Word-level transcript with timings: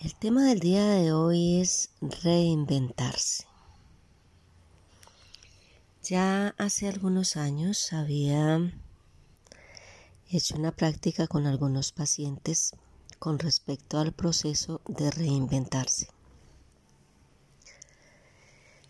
El 0.00 0.14
tema 0.14 0.46
del 0.46 0.60
día 0.60 0.82
de 0.86 1.12
hoy 1.12 1.60
es 1.60 1.90
reinventarse. 2.00 3.44
Ya 6.02 6.54
hace 6.56 6.88
algunos 6.88 7.36
años 7.36 7.92
había 7.92 8.72
hecho 10.30 10.56
una 10.56 10.72
práctica 10.72 11.26
con 11.26 11.46
algunos 11.46 11.92
pacientes 11.92 12.72
con 13.18 13.38
respecto 13.38 13.98
al 13.98 14.12
proceso 14.12 14.80
de 14.88 15.10
reinventarse. 15.10 16.08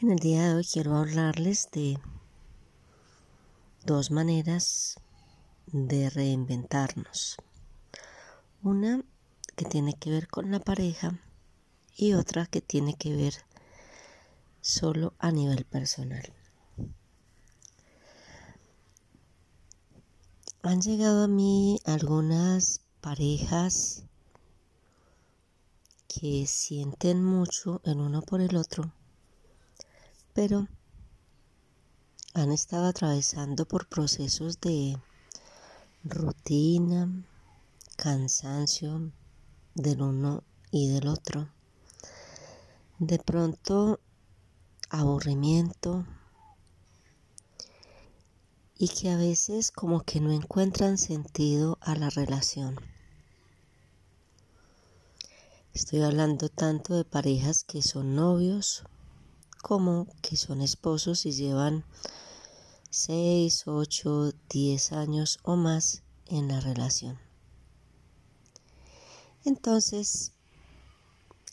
En 0.00 0.12
el 0.12 0.20
día 0.20 0.50
de 0.50 0.54
hoy 0.54 0.64
quiero 0.64 0.94
hablarles 0.94 1.68
de 1.72 1.98
dos 3.84 4.12
maneras 4.12 5.00
de 5.66 6.10
reinventarnos. 6.10 7.38
Una 8.62 9.02
que 9.56 9.64
tiene 9.64 9.94
que 9.94 10.10
ver 10.10 10.28
con 10.28 10.50
la 10.50 10.60
pareja 10.60 11.18
y 11.96 12.14
otra 12.14 12.46
que 12.46 12.60
tiene 12.60 12.94
que 12.94 13.14
ver 13.14 13.34
solo 14.60 15.14
a 15.18 15.30
nivel 15.30 15.64
personal. 15.64 16.32
Han 20.62 20.80
llegado 20.80 21.24
a 21.24 21.28
mí 21.28 21.80
algunas 21.84 22.82
parejas 23.00 24.04
que 26.06 26.46
sienten 26.46 27.24
mucho 27.24 27.80
el 27.84 27.98
uno 27.98 28.22
por 28.22 28.40
el 28.40 28.56
otro, 28.56 28.92
pero 30.32 30.68
han 32.34 32.52
estado 32.52 32.86
atravesando 32.86 33.66
por 33.66 33.88
procesos 33.88 34.60
de 34.60 34.96
rutina, 36.04 37.24
cansancio, 37.96 39.10
del 39.74 40.02
uno 40.02 40.42
y 40.70 40.88
del 40.88 41.08
otro. 41.08 41.48
De 42.98 43.18
pronto, 43.18 44.00
aburrimiento 44.90 46.06
y 48.76 48.88
que 48.88 49.10
a 49.10 49.16
veces 49.16 49.70
como 49.70 50.02
que 50.02 50.20
no 50.20 50.32
encuentran 50.32 50.98
sentido 50.98 51.78
a 51.80 51.94
la 51.94 52.10
relación. 52.10 52.80
Estoy 55.72 56.02
hablando 56.02 56.48
tanto 56.48 56.94
de 56.94 57.04
parejas 57.04 57.64
que 57.64 57.80
son 57.80 58.14
novios 58.14 58.84
como 59.62 60.06
que 60.20 60.36
son 60.36 60.60
esposos 60.60 61.24
y 61.24 61.32
llevan 61.32 61.84
6, 62.90 63.68
8, 63.68 64.32
10 64.50 64.92
años 64.92 65.38
o 65.44 65.56
más 65.56 66.02
en 66.26 66.48
la 66.48 66.60
relación. 66.60 67.31
Entonces, 69.44 70.32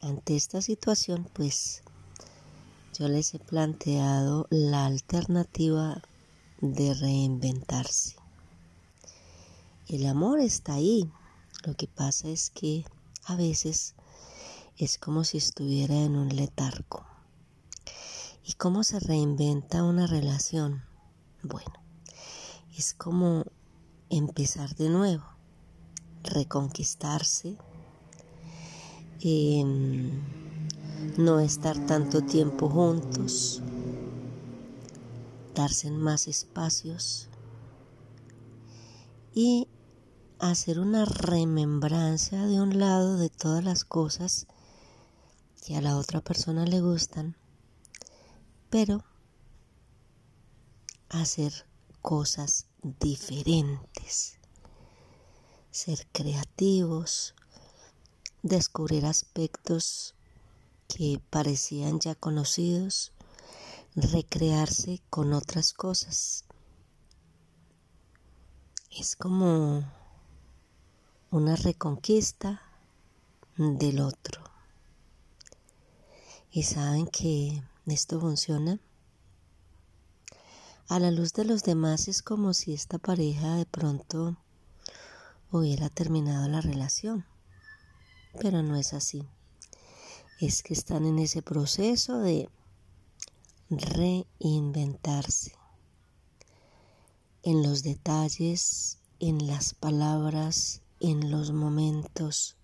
ante 0.00 0.36
esta 0.36 0.62
situación, 0.62 1.28
pues 1.32 1.82
yo 2.98 3.08
les 3.08 3.34
he 3.34 3.38
planteado 3.38 4.46
la 4.50 4.86
alternativa 4.86 6.02
de 6.60 6.94
reinventarse. 6.94 8.16
El 9.86 10.06
amor 10.06 10.40
está 10.40 10.74
ahí. 10.74 11.10
Lo 11.64 11.74
que 11.74 11.86
pasa 11.88 12.28
es 12.28 12.50
que 12.50 12.84
a 13.24 13.36
veces 13.36 13.94
es 14.76 14.98
como 14.98 15.24
si 15.24 15.38
estuviera 15.38 15.94
en 15.94 16.16
un 16.16 16.34
letargo. 16.34 17.06
¿Y 18.44 18.52
cómo 18.54 18.84
se 18.84 19.00
reinventa 19.00 19.82
una 19.82 20.06
relación? 20.06 20.84
Bueno, 21.42 21.72
es 22.76 22.94
como 22.94 23.44
empezar 24.10 24.74
de 24.76 24.88
nuevo, 24.88 25.24
reconquistarse, 26.22 27.56
No 31.16 31.40
estar 31.40 31.76
tanto 31.86 32.20
tiempo 32.22 32.70
juntos, 32.70 33.60
darse 35.56 35.90
más 35.90 36.28
espacios 36.28 37.28
y 39.34 39.66
hacer 40.38 40.78
una 40.78 41.04
remembranza 41.04 42.46
de 42.46 42.60
un 42.60 42.78
lado 42.78 43.16
de 43.16 43.28
todas 43.28 43.64
las 43.64 43.84
cosas 43.84 44.46
que 45.66 45.76
a 45.76 45.80
la 45.80 45.96
otra 45.96 46.20
persona 46.20 46.64
le 46.64 46.80
gustan, 46.80 47.36
pero 48.70 49.02
hacer 51.08 51.66
cosas 52.02 52.68
diferentes, 53.00 54.38
ser 55.72 56.06
creativos, 56.12 57.34
descubrir 58.42 59.04
aspectos 59.06 60.14
que 60.86 61.20
parecían 61.30 62.00
ya 62.00 62.14
conocidos, 62.14 63.12
recrearse 63.94 65.00
con 65.10 65.32
otras 65.32 65.72
cosas. 65.72 66.44
Es 68.90 69.16
como 69.16 69.84
una 71.30 71.56
reconquista 71.56 72.62
del 73.56 74.00
otro. 74.00 74.42
Y 76.50 76.62
saben 76.62 77.06
que 77.06 77.62
esto 77.86 78.18
funciona. 78.20 78.80
A 80.88 80.98
la 80.98 81.10
luz 81.10 81.34
de 81.34 81.44
los 81.44 81.64
demás 81.64 82.08
es 82.08 82.22
como 82.22 82.54
si 82.54 82.72
esta 82.72 82.98
pareja 82.98 83.56
de 83.56 83.66
pronto 83.66 84.38
hubiera 85.50 85.90
terminado 85.90 86.48
la 86.48 86.62
relación 86.62 87.26
pero 88.40 88.62
no 88.62 88.76
es 88.76 88.92
así. 88.92 89.24
Es 90.40 90.62
que 90.62 90.74
están 90.74 91.06
en 91.06 91.18
ese 91.18 91.42
proceso 91.42 92.18
de 92.18 92.48
reinventarse 93.70 95.52
en 97.42 97.62
los 97.62 97.82
detalles, 97.82 98.98
en 99.20 99.46
las 99.46 99.74
palabras, 99.74 100.82
en 101.00 101.30
los 101.30 101.52
momentos, 101.52 102.56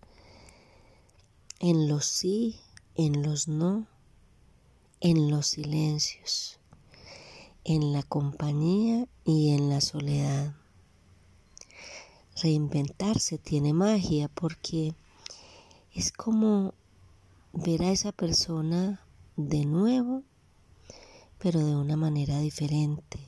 en 1.60 1.88
los 1.88 2.04
sí, 2.04 2.60
en 2.94 3.22
los 3.22 3.48
no, 3.48 3.86
en 5.00 5.30
los 5.30 5.46
silencios, 5.46 6.58
en 7.64 7.92
la 7.92 8.02
compañía 8.02 9.06
y 9.24 9.54
en 9.54 9.68
la 9.68 9.80
soledad. 9.80 10.54
Reinventarse 12.42 13.38
tiene 13.38 13.72
magia 13.72 14.28
porque 14.28 14.94
es 15.94 16.10
como 16.10 16.74
ver 17.52 17.82
a 17.82 17.92
esa 17.92 18.10
persona 18.10 19.00
de 19.36 19.64
nuevo, 19.64 20.24
pero 21.38 21.64
de 21.64 21.76
una 21.76 21.96
manera 21.96 22.40
diferente. 22.40 23.20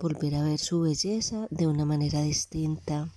Volver 0.00 0.34
a 0.34 0.42
ver 0.42 0.58
su 0.58 0.80
belleza 0.80 1.46
de 1.50 1.68
una 1.68 1.84
manera 1.84 2.20
distinta. 2.22 3.12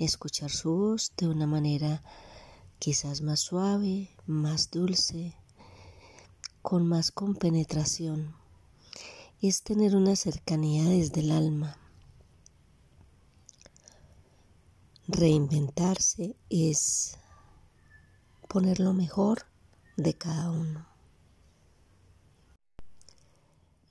Escuchar 0.00 0.50
su 0.50 0.74
voz 0.74 1.12
de 1.16 1.28
una 1.28 1.46
manera 1.46 2.02
quizás 2.80 3.20
más 3.22 3.40
suave, 3.40 4.10
más 4.26 4.70
dulce, 4.72 5.34
con 6.60 6.88
más 6.88 7.12
compenetración. 7.12 8.34
Es 9.40 9.62
tener 9.62 9.94
una 9.94 10.16
cercanía 10.16 10.88
desde 10.88 11.20
el 11.20 11.30
alma. 11.30 11.76
Reinventarse 15.06 16.34
es 16.50 17.16
poner 18.48 18.80
lo 18.80 18.94
mejor 18.94 19.44
de 19.98 20.14
cada 20.14 20.50
uno. 20.50 20.86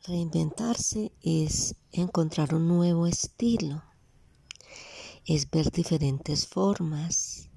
Reinventarse 0.04 1.12
es 1.22 1.76
encontrar 1.92 2.56
un 2.56 2.68
nuevo 2.68 3.06
estilo, 3.06 3.84
es 5.26 5.50
ver 5.52 5.72
diferentes 5.72 6.48
formas, 6.48 7.50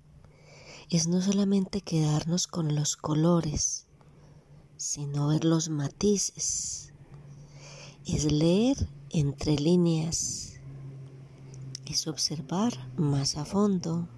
es 0.91 1.09
no 1.09 1.23
solamente 1.23 1.81
quedarnos 1.81 2.47
con 2.47 2.75
los 2.75 2.97
colores, 2.97 3.87
sino 4.77 5.29
ver 5.29 5.45
los 5.45 5.71
matices, 5.71 6.93
es 8.05 8.31
leer 8.31 8.89
entre 9.09 9.55
líneas, 9.57 10.55
es 11.87 12.07
observar 12.09 12.91
más 12.97 13.37
a 13.37 13.45
fondo, 13.45 14.09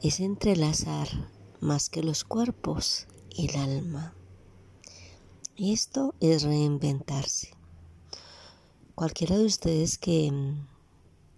es 0.00 0.20
entrelazar 0.20 1.31
más 1.62 1.88
que 1.88 2.02
los 2.02 2.24
cuerpos, 2.24 3.06
el 3.38 3.54
alma. 3.56 4.14
Esto 5.56 6.12
es 6.18 6.42
reinventarse. 6.42 7.54
Cualquiera 8.96 9.38
de 9.38 9.44
ustedes 9.44 9.96
que 9.96 10.30
mm, 10.32 10.66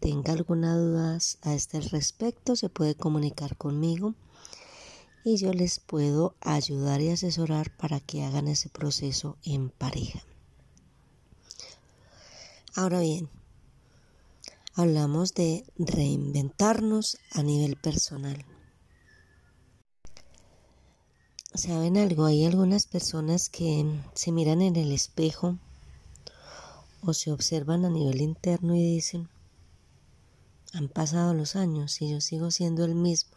tenga 0.00 0.32
alguna 0.32 0.76
duda 0.78 1.18
a 1.42 1.54
este 1.54 1.80
respecto 1.80 2.56
se 2.56 2.70
puede 2.70 2.94
comunicar 2.94 3.58
conmigo 3.58 4.14
y 5.24 5.36
yo 5.36 5.52
les 5.52 5.78
puedo 5.78 6.34
ayudar 6.40 7.02
y 7.02 7.10
asesorar 7.10 7.76
para 7.76 8.00
que 8.00 8.24
hagan 8.24 8.48
ese 8.48 8.70
proceso 8.70 9.36
en 9.44 9.68
pareja. 9.68 10.22
Ahora 12.74 13.00
bien, 13.00 13.28
hablamos 14.74 15.34
de 15.34 15.64
reinventarnos 15.76 17.18
a 17.30 17.42
nivel 17.42 17.76
personal. 17.76 18.44
¿Saben 21.56 21.96
algo? 21.96 22.24
Hay 22.24 22.44
algunas 22.44 22.88
personas 22.88 23.48
que 23.48 23.86
se 24.14 24.32
miran 24.32 24.60
en 24.60 24.74
el 24.74 24.90
espejo 24.90 25.56
o 27.00 27.14
se 27.14 27.30
observan 27.30 27.84
a 27.84 27.90
nivel 27.90 28.22
interno 28.22 28.74
y 28.74 28.82
dicen, 28.82 29.28
han 30.72 30.88
pasado 30.88 31.32
los 31.32 31.54
años 31.54 32.02
y 32.02 32.10
yo 32.10 32.20
sigo 32.20 32.50
siendo 32.50 32.84
el 32.84 32.96
mismo. 32.96 33.36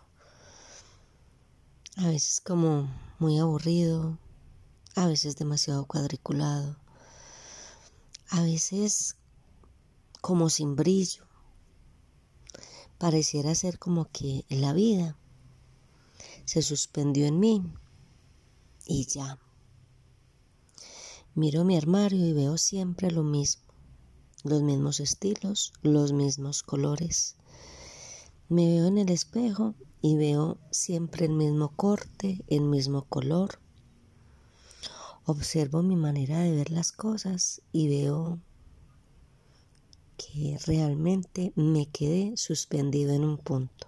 A 1.96 2.08
veces 2.08 2.42
como 2.42 2.90
muy 3.20 3.38
aburrido, 3.38 4.18
a 4.96 5.06
veces 5.06 5.36
demasiado 5.36 5.86
cuadriculado, 5.86 6.76
a 8.30 8.42
veces 8.42 9.16
como 10.22 10.50
sin 10.50 10.76
brillo. 10.76 11.24
Pareciera 12.98 13.54
ser 13.54 13.78
como 13.78 14.10
que 14.10 14.44
la 14.50 14.74
vida 14.74 15.16
se 16.46 16.64
suspendió 16.64 17.28
en 17.28 17.40
mí 17.40 17.64
y 18.88 19.06
ya. 19.06 19.38
Miro 21.36 21.64
mi 21.64 21.78
armario 21.78 22.26
y 22.26 22.34
veo 22.34 22.58
siempre 22.58 23.12
lo 23.12 23.24
mismo, 23.24 23.64
los 24.44 24.64
mismos 24.64 25.00
estilos, 25.00 25.74
los 25.84 26.14
mismos 26.14 26.64
colores. 26.64 27.36
Me 28.50 28.68
veo 28.68 28.88
en 28.88 28.98
el 28.98 29.10
espejo 29.10 29.76
y 30.02 30.16
veo 30.16 30.58
siempre 30.72 31.26
el 31.26 31.34
mismo 31.34 31.76
corte, 31.76 32.44
el 32.48 32.62
mismo 32.62 33.04
color. 33.04 33.60
Observo 35.26 35.84
mi 35.84 35.96
manera 35.96 36.40
de 36.40 36.52
ver 36.52 36.72
las 36.72 36.92
cosas 36.92 37.62
y 37.74 37.90
veo 37.90 38.40
que 40.18 40.58
realmente 40.66 41.52
me 41.56 41.88
quedé 41.88 42.36
suspendido 42.38 43.14
en 43.14 43.24
un 43.24 43.38
punto. 43.38 43.88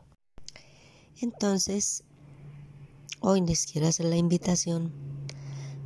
Entonces, 1.22 2.04
hoy 3.22 3.42
les 3.42 3.66
quiero 3.66 3.88
hacer 3.88 4.06
la 4.06 4.16
invitación 4.16 4.94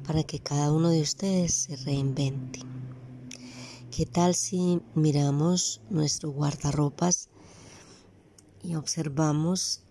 para 0.05 0.23
que 0.23 0.39
cada 0.39 0.71
uno 0.71 0.89
de 0.89 1.01
ustedes 1.01 1.53
se 1.53 1.75
reinvente. 1.77 2.59
¿Qué 3.95 4.05
tal 4.05 4.35
si 4.35 4.81
miramos 4.93 5.81
nuestro 5.89 6.31
guardarropas 6.31 7.29
y 8.61 8.75
observamos 8.75 9.81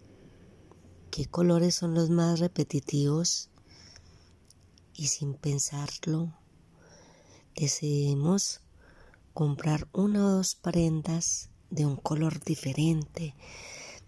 qué 1.11 1.27
colores 1.27 1.75
son 1.75 1.95
los 1.95 2.11
más 2.11 2.39
repetitivos 2.39 3.51
y 4.95 5.09
sin 5.09 5.35
pensarlo 5.35 6.33
decidimos 7.57 8.61
comprar 9.35 9.89
una 9.93 10.27
o 10.27 10.31
dos 10.31 10.55
prendas 10.55 11.51
de 11.71 11.87
un 11.87 11.97
color 11.97 12.43
diferente, 12.45 13.35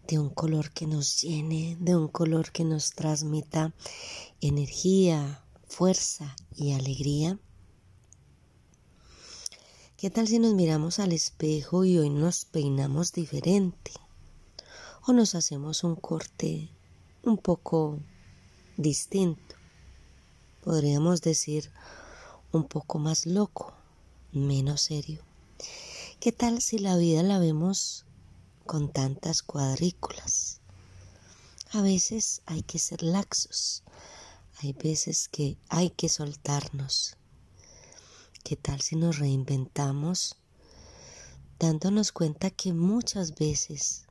de 0.07 0.19
un 0.19 0.31
color 0.31 0.71
que 0.71 0.87
nos 0.87 1.23
llene, 1.23 1.77
de 1.81 1.97
un 1.97 2.09
color 2.09 2.53
que 2.53 2.65
nos 2.65 2.93
transmita 2.93 3.75
energía, 4.41 5.43
fuerza 5.67 6.37
y 6.55 6.73
alegría? 6.73 7.39
¿Qué 9.97 10.11
tal 10.11 10.29
si 10.29 10.39
nos 10.39 10.55
miramos 10.55 10.99
al 10.99 11.13
espejo 11.13 11.85
y 11.85 11.99
hoy 11.99 12.11
nos 12.11 12.45
peinamos 12.45 13.13
diferente? 13.13 13.93
¿O 15.07 15.13
nos 15.13 15.35
hacemos 15.35 15.85
un 15.85 15.97
corte 15.97 16.69
un 17.23 17.39
poco 17.39 17.99
distinto? 18.77 19.57
Podríamos 20.63 21.23
decir 21.23 21.71
un 22.53 22.65
poco 22.65 22.99
más 22.99 23.27
loco, 23.27 23.73
menos 24.33 24.83
serio. 24.83 25.23
¿Qué 26.21 26.33
tal 26.33 26.61
si 26.61 26.79
la 26.79 26.97
vida 26.97 27.23
la 27.23 27.39
vemos 27.39 28.05
con 28.65 28.93
tantas 28.93 29.43
cuadrículas? 29.43 30.61
A 31.73 31.83
veces 31.83 32.43
hay 32.47 32.63
que 32.63 32.79
ser 32.79 33.03
laxos, 33.03 33.83
hay 34.63 34.73
veces 34.73 35.29
que 35.29 35.57
hay 35.69 35.91
que 35.91 36.09
soltarnos. 36.09 37.17
¿Qué 38.43 38.57
tal 38.57 38.81
si 38.81 38.97
nos 38.97 39.19
reinventamos 39.19 40.37
dándonos 41.59 42.13
cuenta 42.13 42.51
que 42.51 42.73
muchas 42.73 43.35
veces 43.35 44.05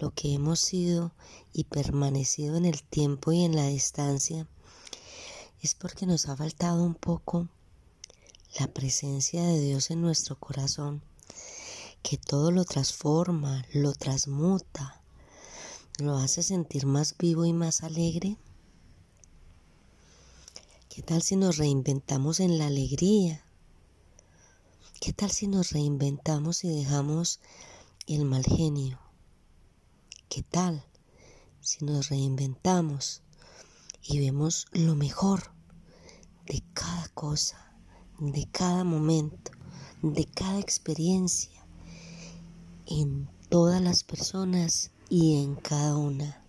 lo 0.00 0.12
que 0.12 0.34
hemos 0.34 0.60
sido 0.60 1.12
y 1.52 1.64
permanecido 1.64 2.56
en 2.56 2.64
el 2.64 2.82
tiempo 2.82 3.32
y 3.32 3.44
en 3.44 3.56
la 3.56 3.66
distancia 3.66 4.46
es 5.60 5.74
porque 5.74 6.06
nos 6.06 6.28
ha 6.28 6.36
faltado 6.36 6.84
un 6.84 6.94
poco 6.94 7.48
la 8.58 8.68
presencia 8.68 9.42
de 9.42 9.60
Dios 9.60 9.90
en 9.90 10.00
nuestro 10.00 10.38
corazón, 10.38 11.02
que 12.08 12.16
todo 12.16 12.50
lo 12.50 12.64
transforma, 12.64 13.66
lo 13.74 13.92
transmuta, 13.92 15.02
lo 15.98 16.16
hace 16.16 16.42
sentir 16.42 16.86
más 16.86 17.14
vivo 17.18 17.44
y 17.44 17.52
más 17.52 17.82
alegre? 17.82 18.38
¿Qué 20.88 21.02
tal 21.02 21.20
si 21.20 21.36
nos 21.36 21.58
reinventamos 21.58 22.40
en 22.40 22.56
la 22.56 22.68
alegría? 22.68 23.44
¿Qué 25.02 25.12
tal 25.12 25.30
si 25.30 25.48
nos 25.48 25.72
reinventamos 25.72 26.64
y 26.64 26.68
dejamos 26.68 27.40
el 28.06 28.24
mal 28.24 28.42
genio? 28.42 28.98
¿Qué 30.30 30.42
tal 30.42 30.86
si 31.60 31.84
nos 31.84 32.08
reinventamos 32.08 33.20
y 34.00 34.18
vemos 34.18 34.66
lo 34.72 34.94
mejor 34.94 35.52
de 36.46 36.64
cada 36.72 37.08
cosa, 37.08 37.70
de 38.18 38.48
cada 38.50 38.82
momento, 38.82 39.50
de 40.00 40.24
cada 40.24 40.58
experiencia, 40.58 41.57
en 42.88 43.28
todas 43.48 43.80
las 43.80 44.02
personas 44.02 44.90
y 45.08 45.42
en 45.42 45.54
cada 45.54 45.96
una? 45.96 46.42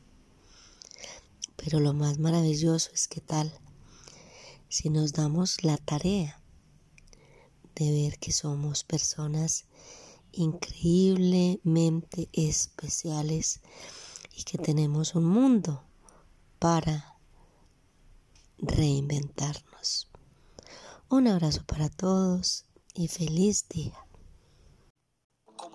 Pero 1.56 1.80
lo 1.80 1.94
más 1.94 2.18
maravilloso 2.19 2.89
es 2.94 3.07
que 3.07 3.21
tal 3.21 3.54
si 4.69 4.90
nos 4.90 5.13
damos 5.13 5.63
la 5.63 5.78
tarea 5.78 6.42
de 7.75 7.92
ver 7.92 8.19
que 8.19 8.31
somos 8.31 8.83
personas 8.83 9.66
increíblemente 10.31 12.30
especiales 12.33 13.61
y 14.35 14.44
que 14.44 14.57
tenemos 14.57 15.16
un 15.16 15.25
mundo 15.25 15.83
para 16.59 17.18
reinventarnos. 18.57 20.07
Un 21.09 21.28
abrazo 21.28 21.63
para 21.66 21.90
todos 21.90 22.66
y 22.94 23.07
feliz 23.07 23.68
día. 23.69 24.08